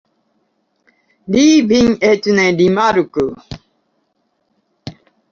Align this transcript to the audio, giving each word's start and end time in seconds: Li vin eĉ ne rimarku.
Li 1.35 1.43
vin 1.71 1.91
eĉ 2.11 2.29
ne 2.37 2.45
rimarku. 2.61 3.25